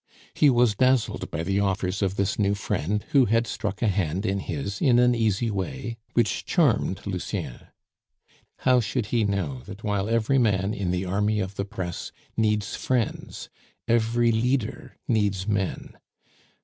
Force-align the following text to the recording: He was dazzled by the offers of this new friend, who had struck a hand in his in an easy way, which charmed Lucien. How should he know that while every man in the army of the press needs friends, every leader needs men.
He 0.33 0.49
was 0.49 0.73
dazzled 0.73 1.29
by 1.29 1.43
the 1.43 1.59
offers 1.59 2.01
of 2.01 2.15
this 2.15 2.39
new 2.39 2.55
friend, 2.55 3.05
who 3.11 3.25
had 3.25 3.45
struck 3.45 3.83
a 3.83 3.87
hand 3.87 4.25
in 4.25 4.39
his 4.39 4.81
in 4.81 4.97
an 4.97 5.13
easy 5.13 5.51
way, 5.51 5.97
which 6.13 6.43
charmed 6.43 7.05
Lucien. 7.05 7.67
How 8.61 8.79
should 8.79 9.05
he 9.13 9.25
know 9.25 9.61
that 9.67 9.83
while 9.83 10.09
every 10.09 10.39
man 10.39 10.73
in 10.73 10.89
the 10.89 11.05
army 11.05 11.39
of 11.39 11.53
the 11.53 11.65
press 11.65 12.11
needs 12.35 12.75
friends, 12.75 13.51
every 13.87 14.31
leader 14.31 14.97
needs 15.07 15.47
men. 15.47 15.95